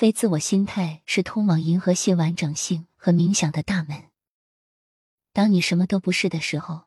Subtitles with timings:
[0.00, 4.04] 非自我心态是通往银河系完整性和冥想的大门。
[5.34, 6.84] 当你什么都不是的时候，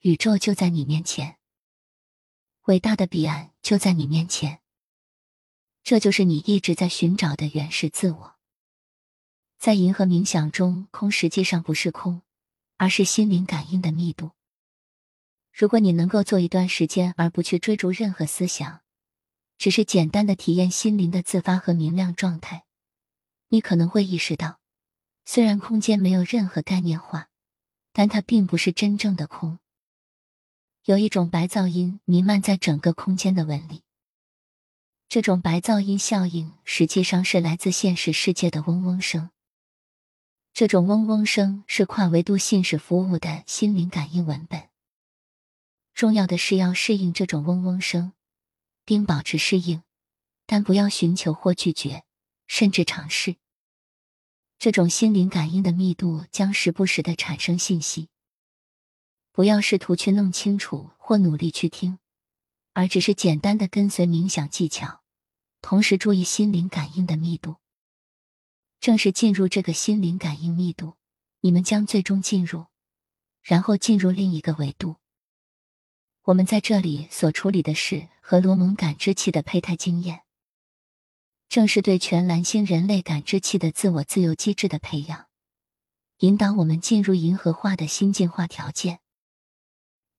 [0.00, 1.38] 宇宙就在你面前，
[2.64, 4.60] 伟大的彼岸就在你面前。
[5.82, 8.34] 这就是你一直在寻找的原始自我。
[9.58, 12.20] 在银河冥想中，空实际上不是空，
[12.76, 14.32] 而是心灵感应的密度。
[15.50, 18.82] 如果你能够做一段时间，而不去追逐任何思想，
[19.60, 22.64] 只是简单的体验心灵的自发和明亮状态，
[23.48, 24.58] 你可能会意识到，
[25.26, 27.28] 虽然空间没有任何概念化，
[27.92, 29.58] 但它并不是真正的空。
[30.86, 33.82] 有一种白噪音弥漫在整个空间的纹理。
[35.10, 39.28] 这种白噪音效应实际上是来自现实世界的嗡嗡声。
[40.54, 44.70] 这种嗡嗡声是跨维度信使服务的心灵感应文本。
[45.92, 48.14] 重要的是要适应这种嗡嗡声，
[48.90, 49.84] 并保持适应，
[50.46, 52.02] 但不要寻求或拒绝，
[52.48, 53.36] 甚至尝试。
[54.58, 58.08] 这种心灵感应的密度将时不时的产生信息。
[59.30, 62.00] 不要试图去弄清楚或努力去听，
[62.72, 65.04] 而只是简单的跟随冥想技巧，
[65.60, 67.58] 同时注意心灵感应的密度。
[68.80, 70.96] 正是进入这个心灵感应密度，
[71.42, 72.66] 你们将最终进入，
[73.40, 74.96] 然后进入另一个维度。
[76.24, 80.20] 我们在这里所处理的是和罗蒙感知器的胚胎经验，
[81.48, 85.26] 正是对全蓝星人类感知器的自我自由机制的培养，
[86.18, 89.00] 引导我们进入银河化的新进化条件。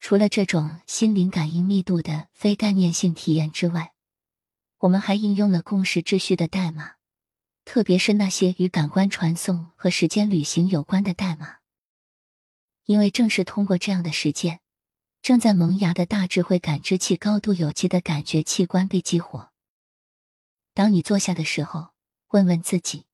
[0.01, 3.93] 除了这种心灵感应密度的非概念性体验之外，
[4.79, 6.95] 我们还应用了共识秩序的代码。
[7.63, 11.59] 特别是那些与感官传送和时间旅行有关的代码，
[12.83, 14.59] 因为正是通过这样的实践，
[15.21, 19.51] 正在萌芽的大智慧感知器高度有机的感觉器官被激活。
[20.73, 21.93] 当你坐下的时候，
[22.29, 23.05] 问问自己：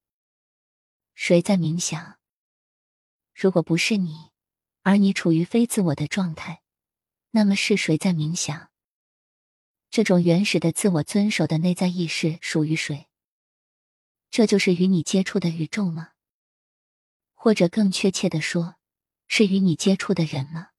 [1.15, 2.17] 谁在冥想？
[3.33, 4.31] 如果不是你，
[4.83, 6.61] 而你处于非自我的状态，
[7.31, 8.71] 那么是谁在冥想？
[9.89, 13.07] 这种原始的自我遵守的内在意识属于谁？
[14.31, 16.11] 这就是与你接触的宇宙吗？
[17.33, 18.75] 或者更确切的说，
[19.27, 20.69] 是与你接触的人吗？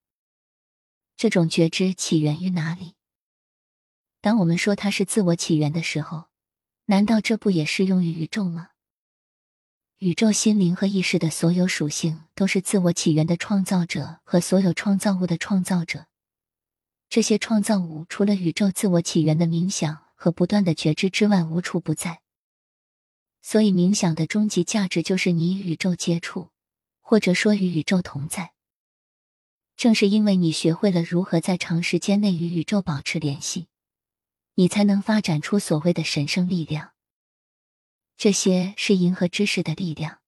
[1.18, 2.94] 这种觉知起源于哪里？
[4.20, 6.26] 当我们说它是自我起源的时候，
[6.84, 8.70] 难道这不也适用于宇宙吗？
[9.96, 16.06] 宇宙心灵和意识的所有属性都是自我起源的创造者和所有创造物的创造者。
[17.08, 22.20] 这些创造物除了宇宙自我起源的冥想和不断的觉知之外，无处不在。
[23.42, 26.50] 所以，冥想的终极价值就是你与宇宙接触，
[27.00, 28.52] 或者说与宇宙同在。
[29.78, 33.68] 正是因为你学会了如何在长时间内与宇宙保持联系，
[34.56, 36.90] 你才能发展出所谓的神圣力量。
[38.16, 40.18] 这些是银河知识的力量。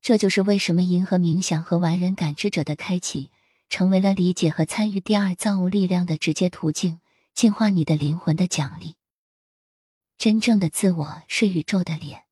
[0.00, 3.32] 这就是为什么银河冥想和完人感知者的开启，
[3.68, 7.00] 成为了理解和参与第二造物力量的直接途径，
[7.34, 8.94] 净化你的灵魂的奖励。
[10.16, 12.22] 真正的自我是宇宙的脸，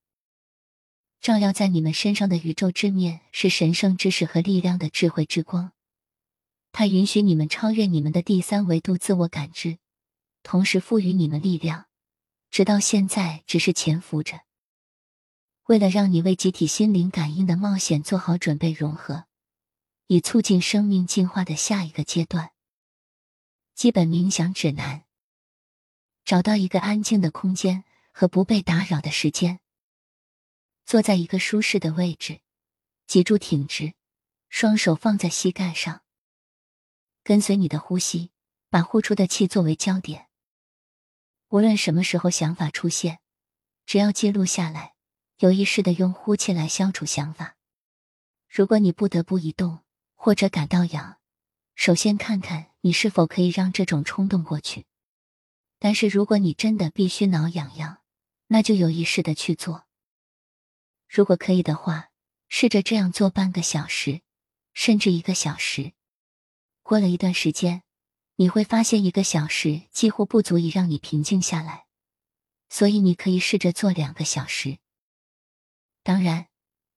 [1.20, 5.72] 照耀在你们身上的宇宙之面是神圣知识和力量的智慧之光，
[6.78, 9.78] 它允许你们超越你们的第三维度自我感知，
[10.42, 11.86] 同时赋予你们力量，
[12.50, 14.42] 直到现在只是潜伏着，
[15.68, 19.24] 为了让你为集体心灵感应的冒险做好准备融合，
[20.08, 22.50] 以促进生命进化的下一个阶段。
[23.74, 25.04] 基本冥想指南。
[26.26, 29.60] 找到一个安静的空间和不被打扰的时间，
[30.84, 32.42] 坐在一个舒适的位置，
[33.06, 33.94] 脊柱挺直，
[34.50, 36.02] 双手放在膝盖上，
[37.26, 38.30] 跟随你的呼吸，
[38.70, 40.28] 把呼出的气作为焦点。
[41.48, 43.18] 无论什么时候想法出现，
[43.84, 44.94] 只要记录下来，
[45.38, 47.56] 有意识的用呼气来消除想法。
[48.48, 49.80] 如果你不得不移动
[50.14, 51.18] 或者感到痒，
[51.74, 54.86] 首先看看你是否可以让这种冲动过去。
[55.80, 58.02] 但是，如果你真的必须挠痒痒，
[58.46, 59.86] 那就有意识的去做。
[61.08, 62.10] 如果可以的话，
[62.48, 64.20] 试着这样做半个小时，
[64.72, 65.94] 甚至一个小时。
[66.86, 67.82] 过了一段时间，
[68.36, 71.86] 你会发现一个小时几乎不足以让你平静下来，
[72.68, 74.78] 所以你可以试着做两个小时。
[76.04, 76.46] 当然，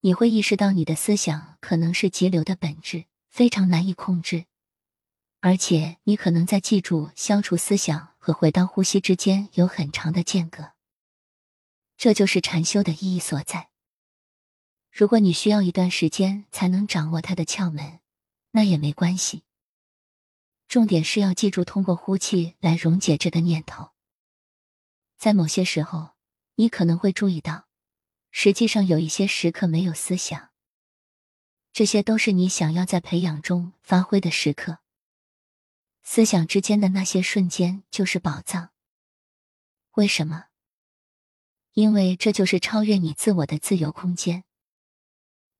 [0.01, 4.45] 你会意识到你的思想可能是急流的本质，非常难以控制，
[5.39, 8.09] 而且你可能在记住、消除思想。
[8.21, 10.73] 和回到呼吸之间有很长的间隔，
[11.97, 13.69] 这就是禅修的意义所在。
[14.91, 18.01] 如果你需要一段时间才能掌握它的窍门，
[18.51, 19.43] 那也没关系。
[20.69, 23.89] 重点是要记住通过呼气来溶解这个念头。
[25.17, 26.11] 在某些时候，
[26.55, 27.67] 你可能会注意到，
[28.29, 30.51] 实际上有一些时刻没有思想，
[31.73, 34.77] 这些都是你想要在培养中发挥的时刻。
[36.03, 38.69] 思想之间的那些瞬间就是宝藏。
[39.93, 40.45] 为什么？
[41.73, 44.43] 因为这就是超越你自我的自由空间。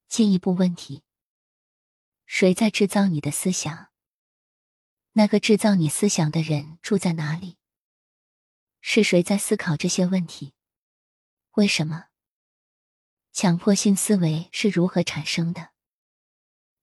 [0.08, 1.02] 进一步问题：
[2.28, 3.89] 谁在制造你的思想？
[5.14, 7.58] 那个制造你思想的人住在哪里？
[8.80, 10.54] 是谁在思考这些问题？
[11.54, 12.06] 为什么？
[13.32, 15.72] 强迫性思维是如何产生的？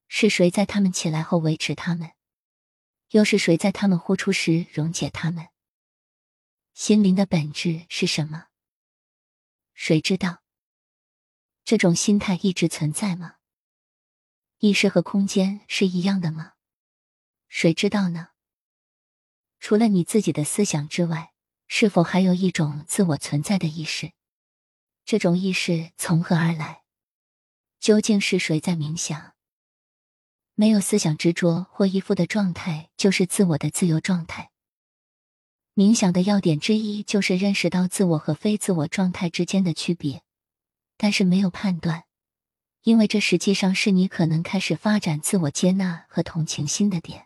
[0.09, 2.13] 是谁在他们起来后维持他们？
[3.11, 5.49] 又是谁在他们呼出时溶解他们？
[6.75, 8.49] 心灵的本质是什么？
[9.73, 10.43] 谁知道？
[11.65, 13.37] 这种心态一直存在吗？
[14.59, 16.56] 意识和空间是一样的吗？
[17.59, 18.33] 谁知道呢？
[19.61, 21.33] 除了你自己的思想之外，
[21.67, 24.13] 是否还有一种自我存在的意识？
[25.07, 26.83] 这种意识从何而来？
[27.81, 29.33] 究竟是谁在冥想？
[30.55, 34.51] 没有思想执着或依附的状态，就是自我的自由状态。
[35.75, 40.23] 冥想的要点之一，就是认识到自我和非自我状态之间的区别，
[40.99, 42.05] 但是没有判断，
[42.83, 47.26] 因为这实际上是你可能开始发展自我接纳和同情心的点。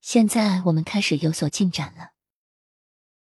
[0.00, 2.17] 现在我们开始有所进展了。